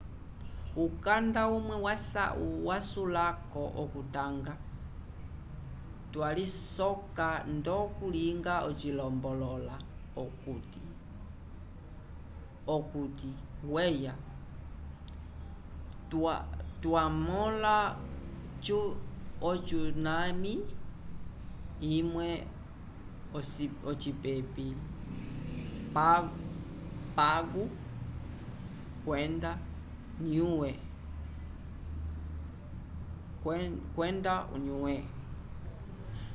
[0.83, 1.75] ukanda umwe
[2.67, 4.53] wasulako okutanga
[6.11, 9.75] kwalisoka ndo kalunga cilombolola
[12.77, 13.29] okuti
[13.73, 14.13] weya
[16.81, 17.75] twa mola
[19.41, 20.53] o tsunami
[21.97, 22.27] imwe
[23.89, 24.65] ocipepi
[26.75, 27.63] pago
[29.05, 29.51] kwenda
[34.53, 34.95] o niue